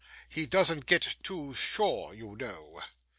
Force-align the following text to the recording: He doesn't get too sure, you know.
He 0.29 0.47
doesn't 0.47 0.87
get 0.87 1.17
too 1.21 1.53
sure, 1.53 2.11
you 2.11 2.35
know. 2.35 2.81